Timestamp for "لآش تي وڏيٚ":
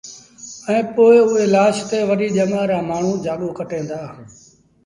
1.53-2.33